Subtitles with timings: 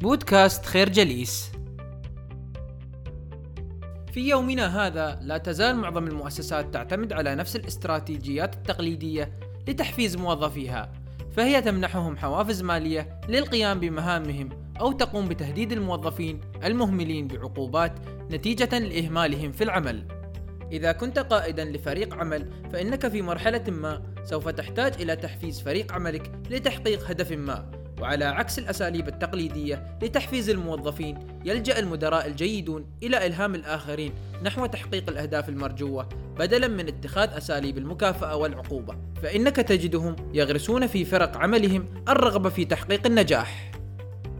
[0.00, 1.52] بودكاست خير جليس.
[4.12, 9.32] في يومنا هذا لا تزال معظم المؤسسات تعتمد على نفس الاستراتيجيات التقليدية
[9.68, 10.92] لتحفيز موظفيها
[11.36, 14.48] فهي تمنحهم حوافز مالية للقيام بمهامهم
[14.80, 17.92] أو تقوم بتهديد الموظفين المهملين بعقوبات
[18.30, 20.08] نتيجة لإهمالهم في العمل.
[20.72, 26.32] إذا كنت قائدا لفريق عمل فإنك في مرحلة ما سوف تحتاج إلى تحفيز فريق عملك
[26.50, 27.75] لتحقيق هدف ما.
[28.00, 35.48] وعلى عكس الأساليب التقليدية لتحفيز الموظفين يلجأ المدراء الجيدون إلى إلهام الآخرين نحو تحقيق الأهداف
[35.48, 42.64] المرجوة بدلا من اتخاذ أساليب المكافأة والعقوبة فإنك تجدهم يغرسون في فرق عملهم الرغبة في
[42.64, 43.75] تحقيق النجاح.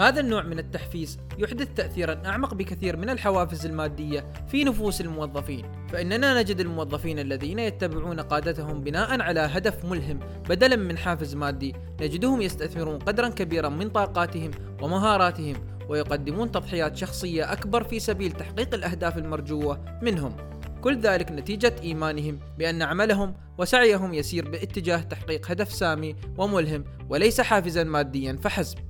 [0.00, 6.40] هذا النوع من التحفيز يحدث تأثيرا أعمق بكثير من الحوافز المادية في نفوس الموظفين فإننا
[6.40, 12.98] نجد الموظفين الذين يتبعون قادتهم بناء على هدف ملهم بدلا من حافز مادي نجدهم يستثمرون
[12.98, 14.50] قدرا كبيرا من طاقاتهم
[14.82, 15.56] ومهاراتهم
[15.88, 20.36] ويقدمون تضحيات شخصية أكبر في سبيل تحقيق الأهداف المرجوة منهم.
[20.80, 27.84] كل ذلك نتيجة إيمانهم بأن عملهم وسعيهم يسير باتجاه تحقيق هدف سامي وملهم وليس حافزا
[27.84, 28.89] ماديا فحسب.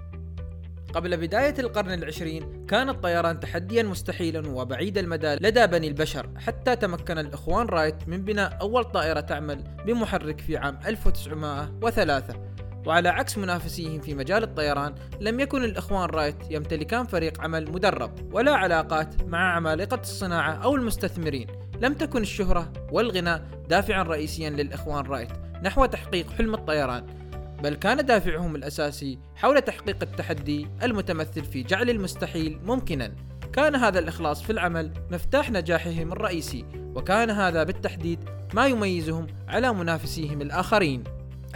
[0.95, 7.19] قبل بداية القرن العشرين كان الطيران تحديا مستحيلا وبعيد المدى لدى بني البشر حتى تمكن
[7.19, 12.51] الإخوان رايت من بناء أول طائرة تعمل بمحرك في عام 1903
[12.87, 18.55] وعلى عكس منافسيهم في مجال الطيران لم يكن الإخوان رايت يمتلكان فريق عمل مدرب ولا
[18.55, 21.47] علاقات مع عمالقة الصناعة أو المستثمرين.
[21.81, 25.31] لم تكن الشهرة والغنى دافعا رئيسيا للإخوان رايت
[25.63, 27.30] نحو تحقيق حلم الطيران.
[27.63, 33.13] بل كان دافعهم الأساسي حول تحقيق التحدي المتمثل في جعل المستحيل ممكنا.
[33.53, 38.19] كان هذا الإخلاص في العمل مفتاح نجاحهم الرئيسي وكان هذا بالتحديد
[38.55, 41.05] ما يميزهم على منافسيهم الآخرين.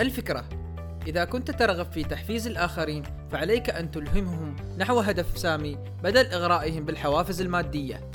[0.01, 0.49] الفكرة
[1.07, 7.41] إذا كنت ترغب في تحفيز الآخرين فعليك أن تلهمهم نحو هدف سامي بدل إغرائهم بالحوافز
[7.41, 8.11] المادية.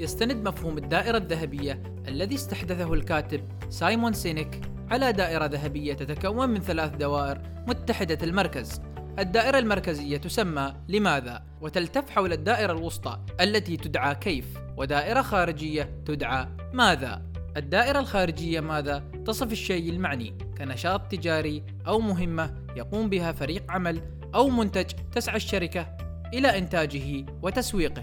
[0.00, 6.96] يستند مفهوم الدائرة الذهبية الذي استحدثه الكاتب سايمون سينيك على دائرة ذهبية تتكون من ثلاث
[6.96, 8.80] دوائر متحدة المركز.
[9.18, 14.44] الدائرة المركزية تسمى لماذا؟ وتلتف حول الدائرة الوسطى التي تدعى كيف
[14.76, 17.22] ودائرة خارجية تدعى ماذا؟
[17.56, 24.02] الدائرة الخارجية ماذا؟ تصف الشيء المعني كنشاط تجاري أو مهمة يقوم بها فريق عمل
[24.34, 25.96] أو منتج تسعى الشركة
[26.34, 28.02] إلى إنتاجه وتسويقه.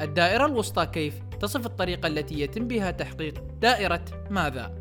[0.00, 4.77] الدائرة الوسطى كيف؟ تصف الطريقة التي يتم بها تحقيق دائرة ماذا؟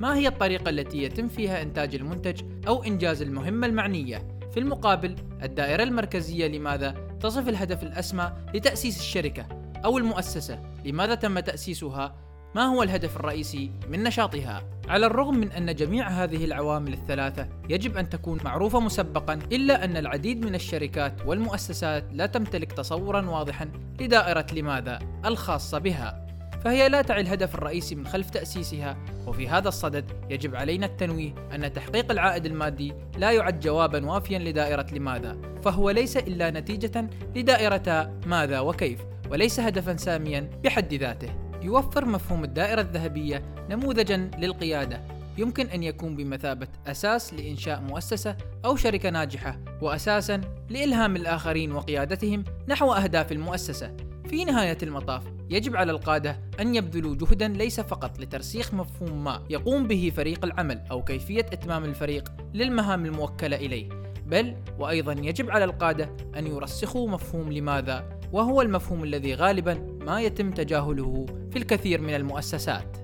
[0.00, 5.82] ما هي الطريقة التي يتم فيها إنتاج المنتج أو إنجاز المهمة المعنية؟ في المقابل الدائرة
[5.82, 9.46] المركزية لماذا تصف الهدف الأسمى لتأسيس الشركة
[9.84, 12.16] أو المؤسسة؟ لماذا تم تأسيسها؟
[12.54, 17.96] ما هو الهدف الرئيسي من نشاطها؟ على الرغم من أن جميع هذه العوامل الثلاثة يجب
[17.96, 23.70] أن تكون معروفة مسبقا إلا أن العديد من الشركات والمؤسسات لا تمتلك تصورا واضحا
[24.00, 26.27] لدائرة لماذا الخاصة بها.
[26.64, 28.96] فهي لا تعي الهدف الرئيسي من خلف تأسيسها
[29.26, 34.86] وفي هذا الصدد يجب علينا التنويه أن تحقيق العائد المادي لا يعد جوابا وافيا لدائرة
[34.92, 41.34] لماذا فهو ليس إلا نتيجة لدائرة ماذا وكيف وليس هدفا ساميا بحد ذاته.
[41.62, 45.00] يوفر مفهوم الدائرة الذهبية نموذجا للقيادة.
[45.38, 50.40] يمكن أن يكون بمثابة أساس لإنشاء مؤسسة أو شركة ناجحة وأساسا
[50.70, 54.07] لإلهام الآخرين وقيادتهم نحو أهداف المؤسسة.
[54.28, 59.86] في نهاية المطاف يجب على القادة أن يبذلوا جهدا ليس فقط لترسيخ مفهوم ما يقوم
[59.86, 63.88] به فريق العمل أو كيفية إتمام الفريق للمهام الموكلة إليه
[64.26, 70.50] بل وأيضا يجب على القادة أن يرسخوا مفهوم لماذا وهو المفهوم الذي غالبا ما يتم
[70.50, 72.96] تجاهله في الكثير من المؤسسات.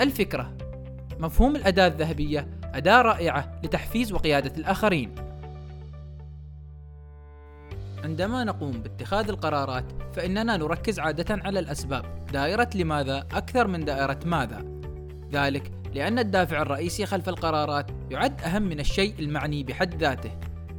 [0.00, 0.56] الفكرة
[1.18, 5.14] مفهوم الأداة الذهبية أداة رائعة لتحفيز وقيادة الآخرين.
[8.04, 9.84] عندما نقوم باتخاذ القرارات
[10.14, 12.04] فإننا نركز عادة على الأسباب.
[12.32, 14.64] دائرة لماذا أكثر من دائرة ماذا؟
[15.32, 20.30] ذلك لأن الدافع الرئيسي خلف القرارات يعد أهم من الشيء المعني بحد ذاته.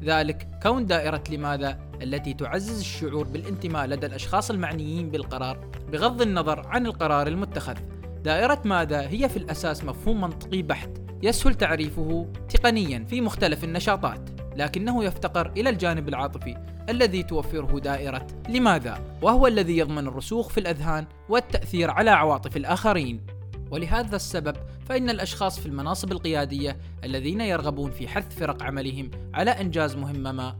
[0.03, 6.85] ذلك كون دائرة لماذا التي تعزز الشعور بالانتماء لدى الأشخاص المعنيين بالقرار بغض النظر عن
[6.85, 7.77] القرار المتخذ.
[8.23, 10.89] دائرة ماذا هي في الأساس مفهوم منطقي بحت
[11.23, 14.34] يسهل تعريفه تقنيا في مختلف النشاطات.
[14.55, 16.57] لكنه يفتقر إلى الجانب العاطفي
[16.89, 23.21] الذي توفره دائرة لماذا؟ وهو الذي يضمن الرسوخ في الأذهان والتأثير على عواطف الآخرين.
[23.71, 24.55] ولهذا السبب
[24.89, 30.55] فإن الأشخاص في المناصب القيادية الذين يرغبون في حث فرق عملهم على إنجاز مهمة ما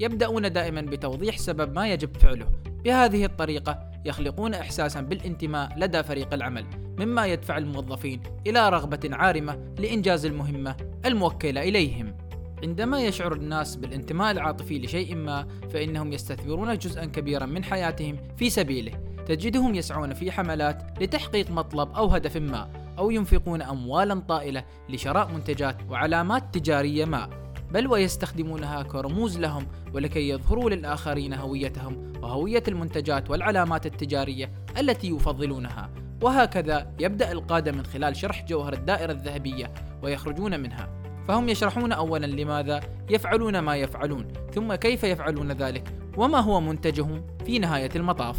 [0.00, 2.46] يبدأون دائما بتوضيح سبب ما يجب فعله.
[2.84, 6.64] بهذه الطريقة يخلقون إحساسا بالانتماء لدى فريق العمل
[6.98, 10.76] مما يدفع الموظفين إلى رغبة عارمة لإنجاز المهمة
[11.06, 12.14] الموكلة إليهم.
[12.62, 18.92] عندما يشعر الناس بالانتماء العاطفي لشيء ما فإنهم يستثمرون جزءا كبيرا من حياتهم في سبيله.
[19.26, 25.76] تجدهم يسعون في حملات لتحقيق مطلب أو هدف ما أو ينفقون أموالا طائلة لشراء منتجات
[25.90, 27.30] وعلامات تجارية ما.
[27.70, 35.90] بل ويستخدمونها كرموز لهم ولكي يظهروا للآخرين هويتهم وهوية المنتجات والعلامات التجارية التي يفضلونها.
[36.22, 40.99] وهكذا يبدأ القادة من خلال شرح جوهر الدائرة الذهبية ويخرجون منها.
[41.30, 42.80] فهم يشرحون أولا لماذا
[43.10, 48.36] يفعلون ما يفعلون ثم كيف يفعلون ذلك وما هو منتجهم في نهاية المطاف.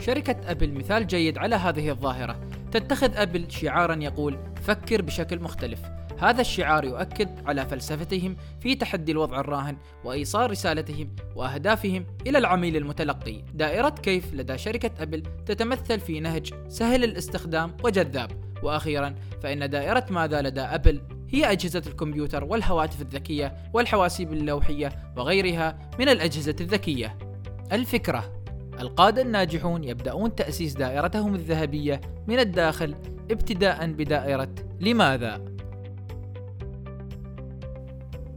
[0.00, 2.40] شركة أبل مثال جيد على هذه الظاهرة.
[2.72, 5.80] تتخذ أبل شعارا يقول فكر بشكل مختلف.
[6.18, 13.42] هذا الشعار يؤكد على فلسفتهم في تحدي الوضع الراهن وإيصال رسالتهم وأهدافهم إلى العميل المتلقي.
[13.54, 18.30] دائرة كيف لدى شركة أبل تتمثل في نهج سهل الاستخدام وجذاب،
[18.62, 26.08] وأخيرا فإن دائرة ماذا لدى أبل هي أجهزة الكمبيوتر والهواتف الذكية والحواسيب اللوحية وغيرها من
[26.08, 27.18] الأجهزة الذكية.
[27.72, 28.42] الفكرة
[28.80, 32.94] القادة الناجحون يبدأون تأسيس دائرتهم الذهبية من الداخل
[33.30, 35.56] ابتداء بدائرة لماذا؟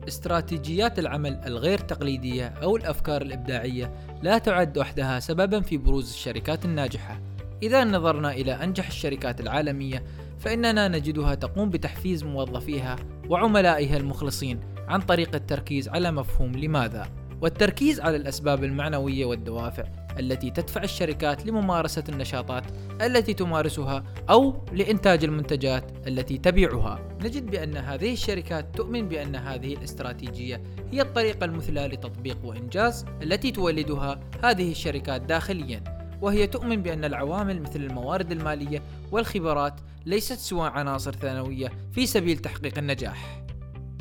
[0.07, 7.19] استراتيجيات العمل الغير تقليدية أو الأفكار الإبداعية لا تعد وحدها سببا في بروز الشركات الناجحة.
[7.63, 10.03] إذا نظرنا إلى أنجح الشركات العالمية
[10.39, 12.95] فإننا نجدها تقوم بتحفيز موظفيها
[13.29, 17.07] وعملائها المخلصين عن طريق التركيز على مفهوم لماذا
[17.41, 19.83] والتركيز على الأسباب المعنوية والدوافع
[20.19, 22.63] التي تدفع الشركات لممارسة النشاطات
[23.01, 26.99] التي تمارسها أو لإنتاج المنتجات التي تبيعها.
[27.21, 34.19] نجد بأن هذه الشركات تؤمن بأن هذه الاستراتيجية هي الطريقة المثلى لتطبيق وإنجاز التي تولدها
[34.43, 35.83] هذه الشركات داخليا.
[36.21, 38.81] وهي تؤمن بأن العوامل مثل الموارد المالية
[39.11, 39.73] والخبرات
[40.09, 43.43] ليست سوى عناصر ثانوية في سبيل تحقيق النجاح.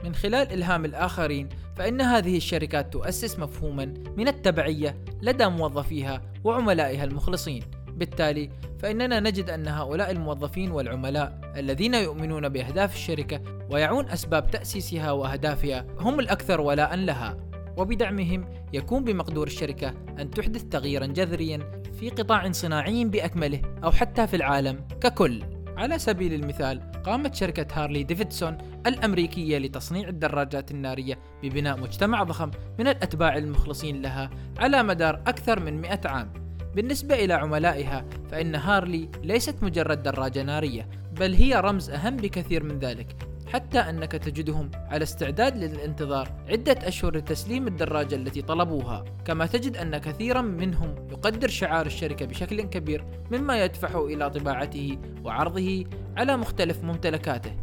[0.04, 7.62] من خلال إلهام الآخرين فإن هذه الشركات تؤسس مفهوما من التبعية لدى موظفيها وعملائها المخلصين.
[7.88, 13.40] بالتالي فإننا نجد أن هؤلاء الموظفين والعملاء الذين يؤمنون بأهداف الشركة
[13.70, 17.36] ويعون أسباب تأسيسها وأهدافها هم الأكثر ولاء لها.
[17.76, 24.36] وبدعمهم يكون بمقدور الشركة أن تحدث تغييرا جذريا في قطاع صناعي بأكمله أو حتى في
[24.36, 25.57] العالم ككل.
[25.78, 32.88] على سبيل المثال قامت شركة هارلي ديفيدسون الأمريكية لتصنيع الدراجات النارية ببناء مجتمع ضخم من
[32.88, 36.32] الأتباع المخلصين لها على مدار أكثر من 100 عام.
[36.74, 40.88] بالنسبة إلى عملائها فإن هارلي ليست مجرد دراجة نارية
[41.20, 43.27] بل هي رمز أهم بكثير من ذلك.
[43.52, 49.04] حتى أنك تجدهم على استعداد للانتظار عدة أشهر لتسليم الدراجة التي طلبوها.
[49.24, 55.84] كما تجد أن كثيرا منهم يقدر شعار الشركة بشكل كبير مما يدفعه إلى طباعته وعرضه
[56.16, 57.56] على مختلف ممتلكاته.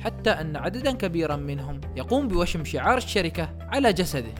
[0.00, 4.34] حتى أن عددا كبيرا منهم يقوم بوشم شعار الشركة على جسده.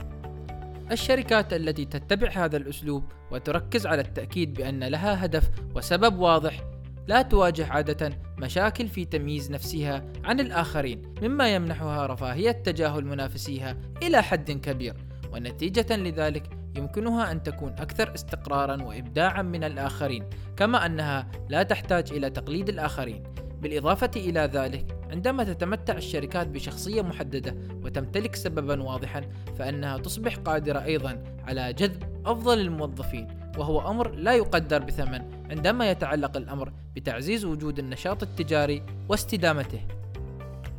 [0.91, 6.63] الشركات التي تتبع هذا الأسلوب وتركز على التأكيد بأن لها هدف وسبب واضح
[7.07, 8.09] لا تواجه عادة
[8.43, 14.95] مشاكل في تمييز نفسها عن الآخرين مما يمنحها رفاهية تجاهل منافسيها إلى حد كبير
[15.33, 20.25] ونتيجة لذلك يمكنها أن تكون أكثر استقرارا وإبداعا من الآخرين
[20.57, 23.23] كما أنها لا تحتاج إلى تقليد الآخرين.
[23.61, 29.21] بالإضافة إلى ذلك عندما تتمتع الشركات بشخصية محددة وتمتلك سببا واضحا
[29.57, 33.42] فإنها تصبح قادرة أيضا على جذب أفضل الموظفين.
[33.57, 39.81] وهو أمر لا يقدر بثمن عندما يتعلق الأمر بتعزيز وجود النشاط التجاري واستدامته.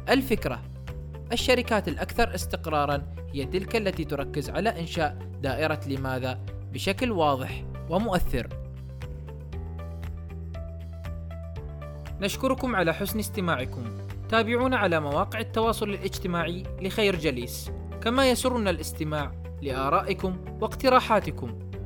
[0.08, 0.62] الفكرة
[1.32, 3.02] الشركات الأكثر استقرارا
[3.32, 6.38] هي تلك التي تركز على إنشاء دائرة لماذا
[6.72, 8.48] بشكل واضح ومؤثر.
[12.20, 13.84] نشكركم على حسن استماعكم.
[14.28, 17.70] تابعونا على مواقع التواصل الاجتماعي لخير جليس.
[18.02, 21.63] كما يسرنا الاستماع لآرائكم واقتراحاتكم